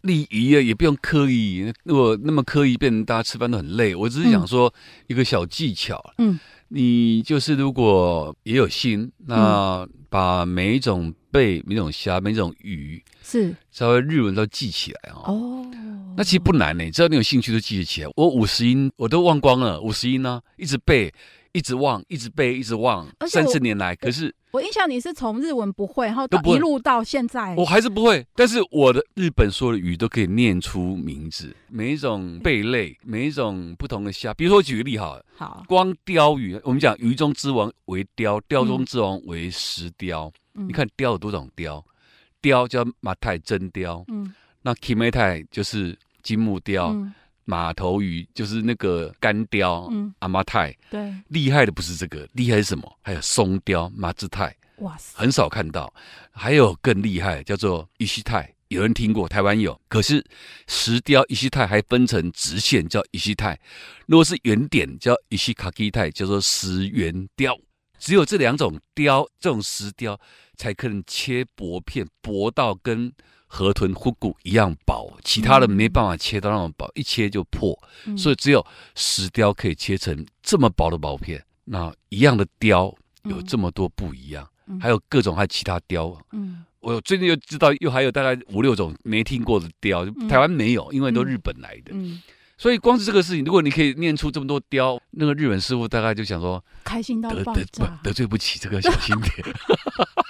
[0.03, 3.95] 礼仪啊，也不用刻意，如果那么刻意，变成大家吃饭都很累。
[3.95, 4.73] 我只是想说
[5.09, 13.03] 一个小技巧，嗯，你就是如果也有心，那把每一种贝、每种虾、每种鱼。
[13.23, 15.60] 是稍微日文都记起来哦，哦，
[16.17, 18.11] 那其实不难呢，只要你有兴趣都记得起来。
[18.17, 21.13] 我五十音我都忘光了，五十音呢，一直背，
[21.53, 23.95] 一直忘，一直背，一直忘，三十年来。
[23.97, 28.27] 可是我印象你是从日文不会，然后一路到现在，我还是不会。
[28.35, 34.35] 但是我的日本所有的鱼都可以念出名字，每一种贝类， 每一种不同的虾。
[34.35, 40.33] 比如说我举个例哈，好，光鯛鱼，我们讲鱼中之王为鯛，鯛中之王为石鯛。
[40.55, 41.85] 嗯、你看鯛有多种鲷，
[42.43, 46.95] 鲷叫马太真鯛，嗯，那 kimetai 就是金木雕，
[47.45, 50.77] 马、嗯、头鱼就是那个干雕，嗯，阿妈泰。
[50.91, 52.99] 对，厉害的不是这个，厉害是什么？
[53.03, 55.93] 还有松雕，马兹泰，哇塞，很少看到。
[56.31, 59.29] 还有更厉害，叫做伊西泰，有人听过？
[59.29, 59.79] 台湾有。
[59.89, 60.25] 可是
[60.69, 63.57] 石雕伊西泰还分成直线，叫伊西泰；
[64.07, 67.59] 如果是圆点，叫伊西卡基泰，叫做石圆雕。
[67.99, 70.19] 只有这两种雕，这种石雕
[70.57, 73.13] 才可能切薄片，薄到跟
[73.53, 77.77] 河豚虎骨一样薄，其他的没办法切到那么薄，一切就破。
[78.07, 81.45] 嗯、所以只有石雕可以切成这么薄的薄片。
[81.65, 86.17] 那一样的雕有这么多不一样，嗯、还有各种还有其他雕。
[86.31, 91.93] 嗯，我最近又知道又还有大概五六种没听过的雕，台湾没有，因为都日本来的。
[91.93, 92.13] 嗯。
[92.13, 92.23] 嗯
[92.61, 99.33] 所以光是这个事情，如果你可以念出这么多雕，那个日本师傅大概就想说，开心到爆炸，得得得罪不起这个小心点。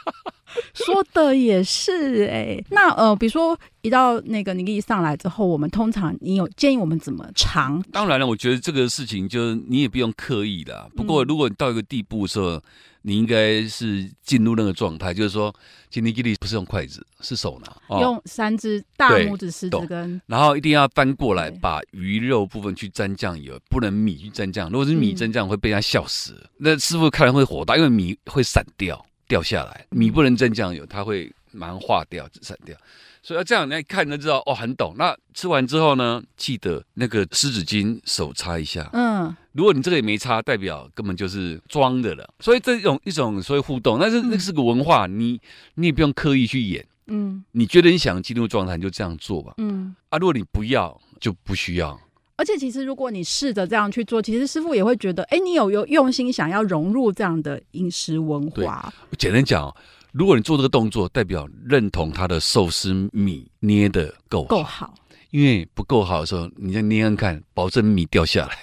[0.75, 7.83] 说的也是哎、欸，那呃，比如说一到那个你一上来之后，我们通常你有建议我们怎么尝？
[7.93, 10.91] 当然了，我觉得这个事情就是你也不用刻意的。
[10.97, 12.61] 不过如果你到一个地步的时候，
[13.03, 15.55] 你应该是进入那个状态，就是说，
[15.89, 24.69] 今天吉利不是用筷子，是手拿，哦、用三只大拇指、食指跟，然后一定要翻过来，把鱼肉部分去沾酱油，不能米去沾酱。
[24.69, 26.35] 如果是米沾酱，会被人家笑死。
[26.35, 29.03] 嗯、那师傅看来会火大，因为米会散掉。
[29.31, 32.77] 掉下来，米不能蒸酱油，它会马上化掉、散掉。
[33.23, 34.95] 所以要这样来看，就知道哦，很懂。
[34.99, 38.91] 那吃完之后呢，记得那个湿纸巾手擦一下。
[38.93, 42.29] 嗯，如果你这个也没擦，代表根本就是装的了。
[42.41, 45.41] 所以这种一种所谓互动，但是那是个文化，你
[45.75, 46.85] 你也不用刻意去演。
[47.07, 49.55] 嗯，你觉得你想进入状态，你就这样做吧。
[49.59, 52.01] 嗯，啊，如果你不要，就不需要。
[52.41, 58.91] 而且其实，如果你试着这样去做，其实师傅也会觉得，哎，你有有用心想要融入这样的饮食文化。
[59.19, 59.71] 简单讲，
[60.13, 64.95] 如果你做这个动作，代表认同他的寿司米捏的够够好。
[65.33, 68.57] 因为不够好的时候，你再捏捏看，保证米掉下来。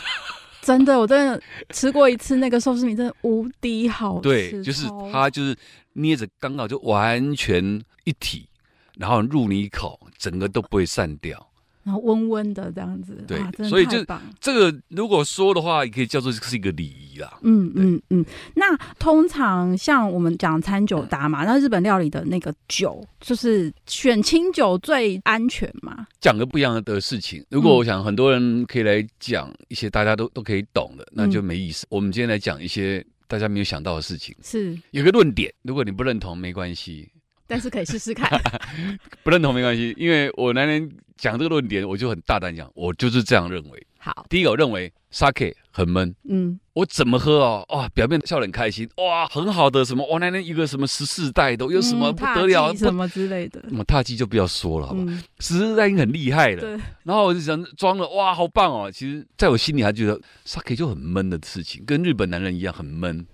[0.62, 1.42] 真的，我真的
[1.74, 4.22] 吃过一次那个寿司米，真的无敌好吃。
[4.22, 5.54] 对，就是它就是
[5.92, 8.48] 捏着刚好就完全一体，
[8.96, 11.49] 然后入你口，整个都不会散掉。
[11.82, 14.04] 然后温温的这样子，对，所以就
[14.38, 17.38] 这个如果说的话，也可以叫做是一个礼仪啦。
[17.42, 18.24] 嗯嗯嗯。
[18.54, 26.06] 那通常像我们讲餐酒搭嘛，那日本料理的那个酒，就是选清酒最安全嘛？
[26.20, 27.44] 讲个不一样的事情。
[27.48, 31.86] 如果我想很多人可以来讲一些大家都都可以懂的，那就没意思。
[31.88, 34.36] 我们今天来讲一些大家没有想到的事情。
[34.42, 37.08] 是有个论点，如果你不认同没关系。
[37.50, 38.30] 但是可以试试看，
[39.24, 43.86] 不认同没关系，因为我那天讲这个论点，我就很大胆讲，我就是这样认为。
[43.98, 55.02] 好，第一个我认为 Sake 很闷，嗯，我怎么喝哦，哇，表面笑得很开心，哇，很好的什么，我那天一个什么十四代都有什么不得了，什么之类的，什么踏迹就不要说了，好吧，
[55.40, 56.60] 十四代已经很厉害了。
[56.62, 56.70] 对，
[57.02, 58.90] 然后我就想装了，哇，好棒哦。
[58.90, 63.26] 其实在我心里还觉得 Sake 就很闷的事情，跟日本男人一样很闷。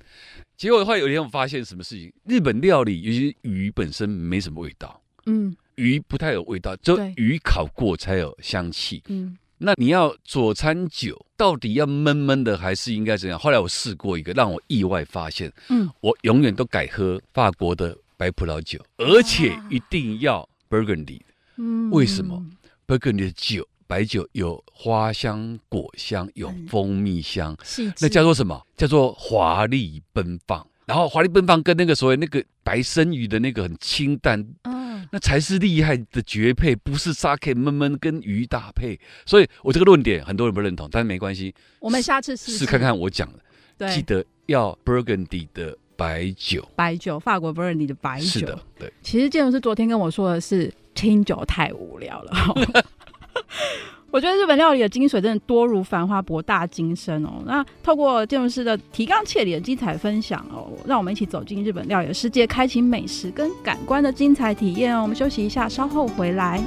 [0.57, 2.13] 结果的话，有一天我发现什么事情？
[2.25, 9.37] 日本料理，尤其鱼本身没什么味道，嗯，鱼不太有味道，只有鱼烤过才有香气，嗯。
[9.59, 13.39] 那你要佐餐酒，到底要闷闷的还是应该怎样？
[13.39, 21.21] 后来我试过一个，让我意外发现，嗯，我永远都改喝法国的白葡萄酒，而且一定要 Burgundy，
[21.57, 22.43] 嗯，为什么
[22.87, 23.67] ？Burgundy 的酒。
[23.87, 28.61] 白酒有花香、果香，有蜂蜜香，嗯、那叫做什么？
[28.77, 30.67] 叫做华丽奔放。
[30.87, 38.99] 然后华丽奔放跟那个所谓那个白生鱼的那个很清淡，嗯，那才是厉害的绝配，不是 Sake 闷闷跟鱼搭配。
[39.25, 43.89] 所以我这个论点很多人不认同，但是没关系，我们下次试试看看我讲的。
[43.93, 48.27] 记得要 Burgundy 的白酒，白酒，法国 Burgundy 的白酒。
[48.27, 48.93] 是的，对。
[49.03, 52.33] 其实建筑师昨天跟我说的是，清酒太无聊了。
[54.11, 57.43] 我觉得日本料理的精髓真的多如繁花，博大精深哦。
[57.45, 65.03] 那透过建筑师的提纲挈领的精彩分享哦，让我们一起走进日本料理的世界，开启美食跟感官的精彩体验哦。
[65.03, 66.63] 我们休息一下，稍后回来。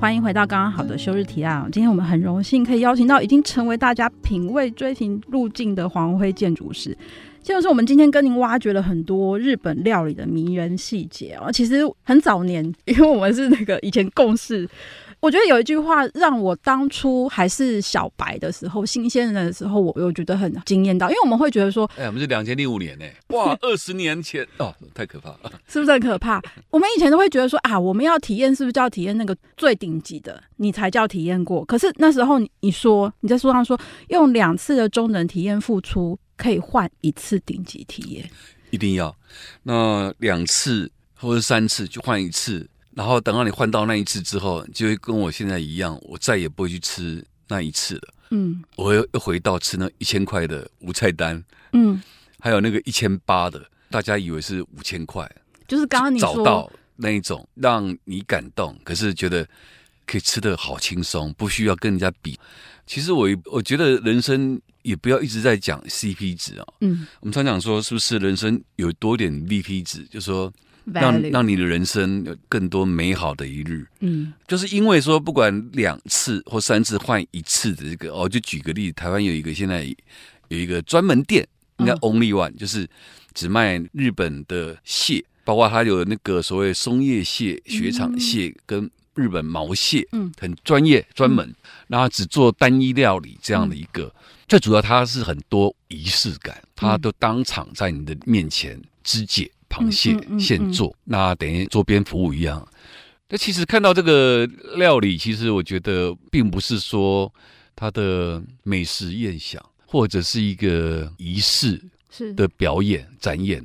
[0.00, 1.68] 欢迎回到刚刚好的休日提案。
[1.70, 6.96] 今天我们很荣幸可以邀请到已经成为大家品味追寻路径的黄辉建筑师。
[7.42, 11.52] 建筑师，我们今天跟您挖掘了很多日本料理的迷人细节哦。
[11.52, 14.66] 其实很早年，因为我们是那个以前共事，
[15.20, 26.40] 我觉得有一句话让我当初还是小白的时候，新鲜人的时候，我我觉得很惊艳到，因为我们会觉得说，哎，我们是两千零五年呢，哇， 二十年前哦，太可怕了，是不是很可怕？
[26.70, 31.62] 我们以前都会觉得说啊，我们要体验，是不是就要体验那个最顶级的，你才叫体验过？
[31.66, 38.30] 可是那时候你你说你在书上说，用两次的中等体验付出，可以换一次顶级体验，
[38.70, 39.14] 一定要
[39.64, 42.66] 那两次或者三次就换一次。
[42.92, 48.14] 然后等到你换到那一次之后，就会跟我现在一样，我再也不会去吃那一次了。
[48.30, 51.42] 嗯，我又又回到吃那一千块的无菜单。
[51.72, 52.02] 嗯，
[52.40, 55.30] 还有那个一千八的，大家以为是五千块，
[55.68, 59.48] 就是刚刚你说找到那一种让你感动，可是觉得
[60.04, 62.38] 可以吃的好轻松，不需要跟人家比。
[62.86, 66.66] 其实我我觉得人生也不要一直在讲 CP 值啊。
[66.80, 70.52] 嗯，我们常讲说，是不是人生有多点 VP 值，就是说。
[70.84, 79.84] 让让你的人生有更多美好的一日，嗯，就是因为说不管两次或三次换一次的这个哦，就举个例子，台湾有一个现在
[80.48, 81.46] 有一个专门店，
[81.78, 82.88] 应该 Only One，就是
[83.34, 91.54] 只卖日本的蟹，包括它有那个所谓松叶蟹、雪场蟹跟日本毛蟹，嗯，很专业专门，
[91.88, 94.12] 然后只做单一料理这样的一个，
[94.48, 99.50] 最主要它是很多仪式感，它都当场在你的面前肢解。
[99.70, 102.66] 螃蟹现做，那等于桌边服务一样。
[103.28, 104.44] 那其实看到这个
[104.76, 107.32] 料理，其实我觉得并不是说
[107.76, 111.80] 它的美食宴享，或者是一个仪式
[112.36, 113.64] 的表演展演，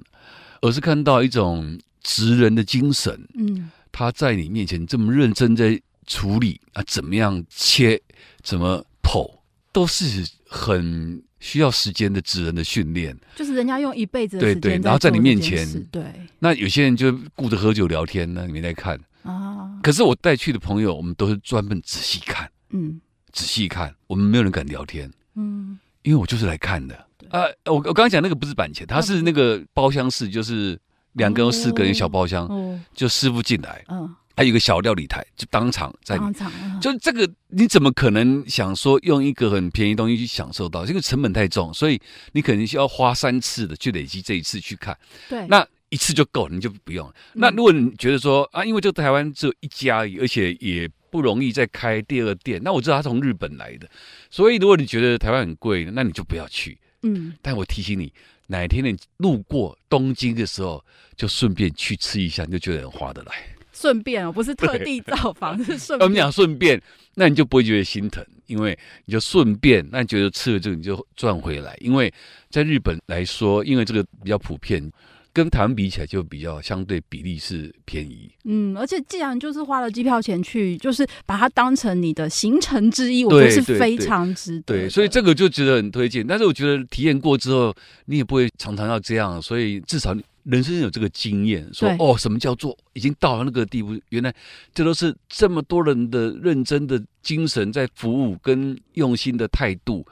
[0.62, 3.28] 而是看到一种职人的精神。
[3.36, 8.00] 嗯，他在你面前这么认真在处理啊，怎么样切，
[8.44, 9.28] 怎么剖，
[9.74, 11.22] 都是很。
[11.46, 16.04] 需要时间的职人的训练，就是人家用一辈子的时间，对对，然后在你面前，对。
[16.40, 19.00] 那有些人就顾着喝酒聊天呢，你没在看。
[19.22, 19.80] 啊。
[19.84, 23.00] 可是我带去的朋友，我们都是专门仔细看，嗯，
[23.32, 26.96] 仔细看，我们没有人敢聊天，嗯，因为我就是来看的。
[27.30, 30.80] 啊，我我刚刚讲那个不是板前，他是那个包厢式，就是
[31.14, 32.50] 两个人、四个人小包厢，
[32.96, 34.16] 就师傅进来，嗯。
[34.36, 40.86] 还有一个小料理台，就当场在，当场就这个，你怎么可能想说用一个很便宜东西去享受到？
[40.86, 42.00] 这个成本太重，所以
[42.34, 44.98] 你可能需要花三次的去累积这一次去看。
[45.30, 47.10] 对，那一次就够，你就不用。
[47.34, 53.90] 那如果你觉得说啊，因为这个台湾只有一家而已，而且也不容易再开第二店，那我知道他从日本来的，
[54.30, 56.78] 所以如果你觉得台湾很贵，那你就不要去。
[57.04, 58.12] 嗯，但我提醒你，
[58.48, 60.84] 哪天你路过东京的时候，
[61.16, 63.32] 就顺便去吃一下，你就觉得很划得来。
[63.76, 66.08] 顺便哦，不是特地造访， 是顺便。
[66.08, 66.82] 我们讲顺便，
[67.16, 71.76] 那你就不会觉得心疼，因为你就顺便，那你觉得吃了这个你就赚回来。
[71.82, 72.12] 因为
[72.50, 74.90] 在日本来说，因为这个比较普遍，
[75.34, 78.32] 跟台湾比起来就比较相对比例是便宜。
[78.46, 84.82] 嗯，而且既然就是花了机票钱去，就是把它当成你的行程之一，我觉得是非常值得对。
[84.84, 86.26] 对，所以这个就值得很推荐。
[86.26, 90.24] 但是我觉得体验过之后，你也不会常常要这样，所以至少你。
[90.46, 94.00] 人生有这个经验，说哦，什么叫做已经到了那个地步？
[94.10, 94.34] 原来
[94.74, 100.06] 这都是这么多人的认真的精神在服务跟用心的态度。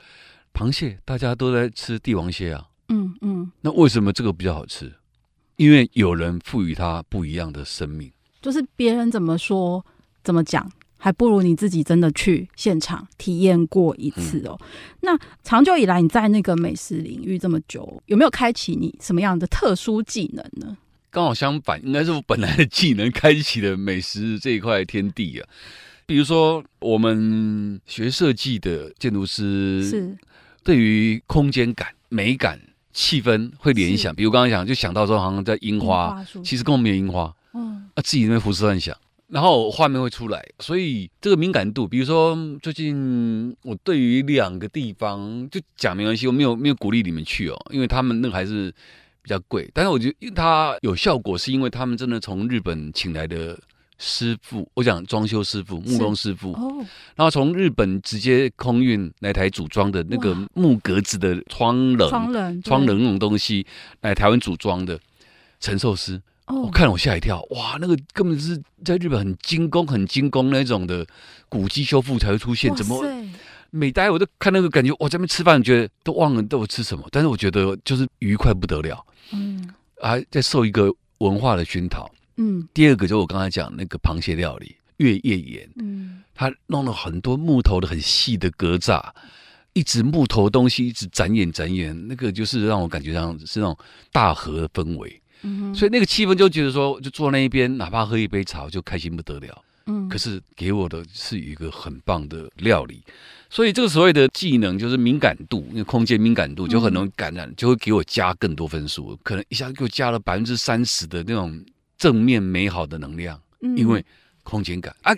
[0.53, 4.91] 螃蟹大家都在吃帝王蟹啊，嗯嗯，那为什么这个比较好吃？
[5.55, 8.11] 因为有人赋予它不一样的生命，
[8.41, 9.86] 就是别人怎么说
[10.23, 10.71] 怎么讲。
[11.04, 14.58] 还不如你自己真的去现场体验过一次哦。
[14.62, 14.68] 嗯、
[15.01, 20.78] 那长久以来你在那个美食领域这么久，有没有开启你什么样的特殊技能呢？
[21.12, 25.49] 刚好相反，应该是我本来的技能开启了美食这一块天地啊。
[26.06, 30.18] 比如说，我们学设计的建筑师是
[30.64, 32.58] 对于空间感、美感、
[32.93, 34.16] 气氛会联想。
[34.16, 38.95] 比如刚刚讲，就想到说好像在樱花，其实根本没有樱花，嗯，啊，自己那边胡思乱想。
[39.34, 48.71] 然后画面会出来，所以这个敏感度，比如说最近我对于两个地方就讲没关系，我没有没有鼓励你们去哦，因为他们那个还是
[49.23, 49.67] 比较贵。
[49.73, 53.59] 但是我觉得它有效果，是因为他们真的从日本请来的
[53.97, 63.65] 师傅，我讲装修师傅、木工师傅，哦，然后从日本直接空运来台组装的那个木格子的窗棱、窗棱、窗棱那种东西
[64.01, 64.99] 来台湾组装的
[65.59, 66.21] 陈寿司。
[66.48, 71.06] 我看了我吓一跳，哇，那个根本是在日本很精工、很精工那种的
[71.48, 72.74] 古迹修复才会出现。
[72.76, 73.02] 怎么
[73.72, 79.04] 每待我都看那个感觉，我在那边吃饭，觉得都忘了都有吃什么，但是我觉得就是愉快不得了。
[79.32, 79.68] 嗯，
[80.00, 82.08] 还在受一个文化的熏陶。
[82.38, 89.02] 嗯，第二个就我刚才讲那个螃蟹料理月夜盐，嗯，他弄了很多木头的很细的格栅，
[89.74, 93.78] 一直木头东西一直展演展演，那个就是让我感觉上是那种
[94.12, 95.20] 大河的氛围。
[95.44, 99.62] 嗯，所以那个气氛就觉得说，就坐那一边，哪怕喝一杯茶，就开心不得了。
[99.86, 103.04] 嗯，可是给我的是一个很棒的料理，
[103.50, 111.62] 所以这个所谓的技能就是敏感度，因为空间敏感度就很容易感染，就会给我加更多分数，可能一下给我加了百分之三十的那种
[111.98, 113.38] 正面美好的能量，
[113.76, 114.06] 因为
[114.44, 115.14] 空间感啊。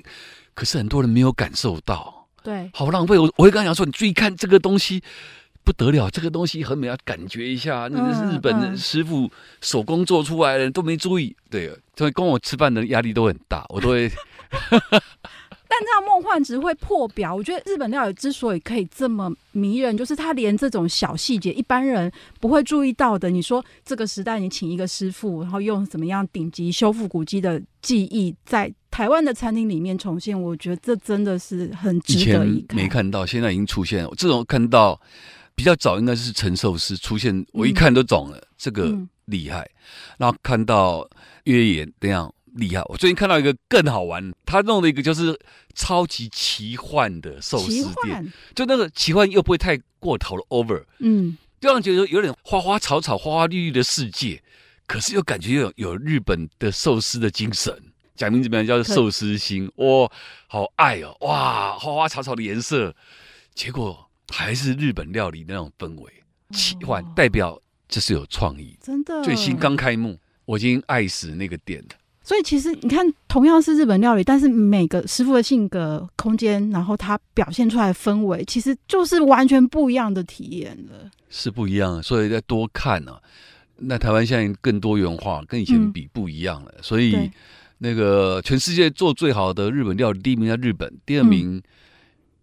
[0.56, 3.20] 可是很多人没有感受到，对，好浪费。
[3.20, 5.04] 我我会跟他讲说，你注意看这个东西。
[5.66, 7.90] 不得了，这个东西很美，要感觉一下。
[7.92, 9.30] 那个是日本的师傅
[9.62, 11.36] 手工做出来的，都没注意。
[11.50, 14.10] 对，所以跟我吃饭的压力都很大，我都会。
[15.68, 17.36] 但这样梦幻值会破表。
[17.36, 22.10] 我觉得日本料理之所以可以这么迷人，就是他连这种小细节，一般人
[22.40, 23.30] 不会注意到的。
[23.30, 32.78] 你说这个时代，你请一个师傅，然后用怎么样顶级修复古迹的技艺，在台湾的餐厅里面重现，我觉得这真的是很值得一看。
[32.78, 34.12] 没看到，现在已经出现了。
[34.16, 35.02] 这种看到。
[35.56, 38.94] 比较早应该是陈寿司出现，我一看都懂了，嗯、这个
[39.26, 39.62] 厉害。
[39.62, 39.80] 嗯、
[40.18, 41.10] 然后看到
[41.46, 45.40] 月野那样厉害，我最近看到一个更好玩，他弄了一个就是
[45.74, 54.44] 超级奇幻的寿司店，就那个奇幻又不会太过头了，over，嗯，就让人觉得有点花花草草、花花绿绿的世界，
[54.86, 57.74] 可是又感觉有有日本的寿司的精神。
[58.16, 60.12] 讲名字名叫做寿司心，哇、哦，
[60.48, 62.94] 好爱哦，哇，花花草草的颜色，
[63.54, 64.05] 结果。
[64.30, 66.12] 还是日本料理那种氛围，
[66.52, 69.24] 奇幻代表这是有创意，真的。
[69.24, 71.96] 最新刚开幕，我已经爱死那个店了。
[72.24, 81.12] 所以其实你看，同样是日本料理，但是每个师傅的性格、空间，然后他表现出来的氛围，其实就是完全不一样的体验了。
[81.30, 83.22] 是不一样的，所以再多看呢、啊。
[83.78, 86.74] 那台湾现在更多元化，跟以前比不一样了。
[86.78, 87.30] 嗯、所以
[87.78, 91.58] 那个全世界做最好的日本料理，第一名在日本，第二名。
[91.58, 91.64] 嗯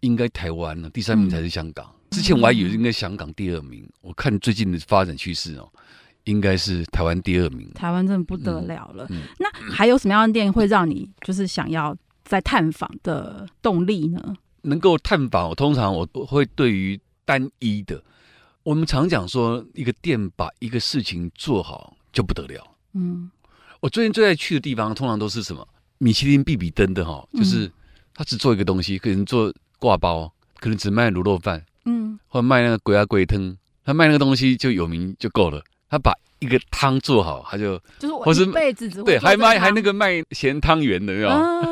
[0.03, 1.87] 应该台湾了，第三名才是香港。
[1.87, 5.69] 嗯、之前我还以为应该香港第二名，嗯、我看最近的发展趋势哦，
[6.25, 7.71] 应该是台湾第二名。
[7.73, 9.07] 台湾真的不得了了。
[9.11, 14.35] 嗯嗯、那还有什么样的店会让你就是想要再探访的动力呢？
[14.63, 18.03] 能够探访，我通常我会对于单一的，
[18.65, 22.65] 我们常讲说一个店把一个事情做好就不得了。
[22.95, 23.31] 嗯，
[23.81, 25.67] 我最近最爱去的地方，通常都是什么
[25.99, 27.71] 米其林必比登的哈，就是
[28.15, 29.53] 他只做一个东西，可能做。
[29.83, 35.61] 挂包可能只卖卤肉饭，嗯，或者卖那个鬼啊鬼汤，他卖那个东西就有名就够了。
[35.91, 41.29] 他把一个汤做好，他就就是我一辈子只对，还卖还那个卖咸汤圆的，有没有？
[41.29, 41.63] 啊、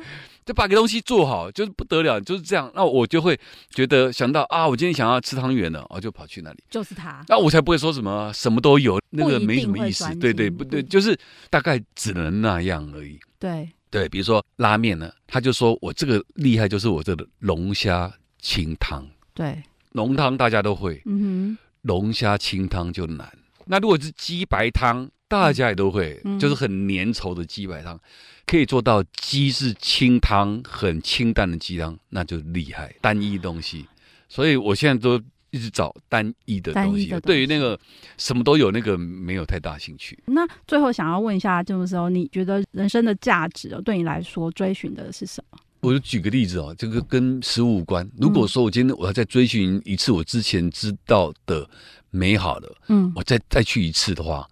[0.46, 2.72] 就把个东西做好，就是不得了，就是这样。
[2.74, 3.38] 那我就会
[3.68, 7.22] 觉得想到啊，我今天想要吃汤圆了，我就跑去那里，就是他。
[7.28, 10.12] 那我才不会说什么什么都有，那个没什么意思。
[10.16, 11.14] 对对不对，就是
[11.50, 13.20] 大概只能那样而已。
[13.38, 13.68] 对。
[13.92, 19.06] 对，比如说拉面呢，他就说我这个厉害，就是我这个龙虾清汤。
[19.34, 19.62] 对，
[19.92, 23.30] 浓汤大家都会，嗯哼，龙虾清汤就难。
[23.66, 28.00] 那如果是鸡白汤，大家也都会，嗯、就是很粘稠的鸡白汤，
[28.46, 32.94] 可以做到鸡是清汤，很清淡的鸡汤，那就厉害。
[33.02, 33.86] 单一东西，
[34.26, 35.22] 所以我现在都。
[35.52, 37.78] 一直找单一的东西，对于那个
[38.16, 40.18] 什么都有那个没有太大兴趣。
[40.26, 45.58] 那最后想要问一下，就是说你觉得人生的价值对你来说追寻的是什么？
[45.80, 48.08] 我就举个例子哦，这个跟食物无关。
[48.16, 51.68] 如果说我今天我要再追寻一次我之前知道的
[52.08, 54.48] 美好的，嗯，我再再去一次的话，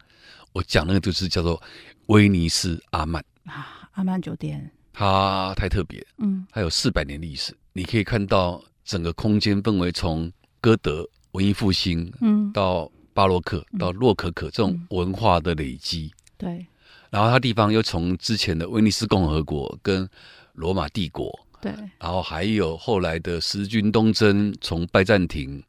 [0.52, 1.62] 我讲那个就是叫做
[2.08, 10.30] 威尼斯阿曼啊，阿曼酒店，它太特别，嗯，它有四百年历史，你可以看到整个空间氛围从。
[10.60, 16.66] 歌德文艺复兴，嗯，到巴洛克，嗯、到洛可可这种文化的累积，嗯、对。
[17.10, 20.08] 然后它地方又从之前的威尼斯共和国跟
[20.52, 21.28] 罗马帝国，
[21.60, 21.72] 对。
[21.98, 25.62] 然后还有后来的十字军东征，从拜占庭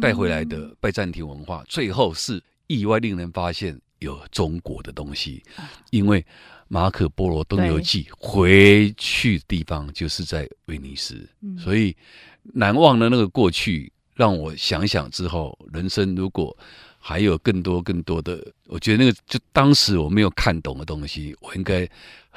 [0.00, 6.24] 带回来的拜占庭文化，嗯、最后是意外令人发现有中国的东西，啊、因为
[6.66, 11.28] 马可波罗东游记回去的地方就是在威尼斯，
[11.58, 11.96] 所以
[12.42, 13.92] 难忘的那个过去。
[14.18, 16.54] 让我想想之后，人生如果
[16.98, 21.88] 还有更多更多的，我觉得那个就当时我没有看懂的东西，我应该。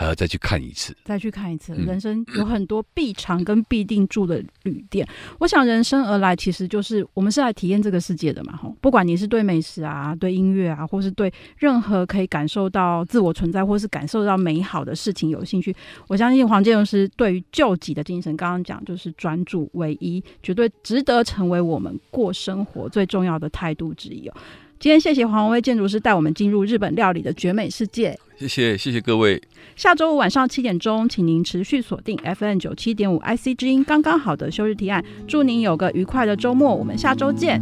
[0.01, 1.75] 还要再去看一次，再去看一次。
[1.75, 5.05] 人生有很多必尝跟必定住的旅店。
[5.05, 8.55] 嗯、我想人生而来，其实就是我们是来体验这个世界的嘛。
[8.55, 15.75] 吼，不管你是对美食啊、对音乐啊，或是对任何可以感受到自我存在，或是感受到美好的事情有兴趣，
[16.07, 24.33] 我相信黄建荣师对于救己的精神，刚刚讲就是专注唯一，绝对值得成为我们过生活最重要的态度之一哦。
[24.81, 28.17] 今天谢谢黄鸿薇建筑师带我们进入日本料理的绝美世界。
[28.35, 29.39] 谢谢谢谢各位。
[29.75, 35.05] 下周五晚上七点钟，请您持续锁定 FM 九七点五 IC 之音，刚刚好的休日提案。
[35.27, 37.61] 祝您有个愉快的周末，我们下周见。